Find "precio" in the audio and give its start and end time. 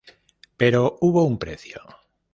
1.37-1.79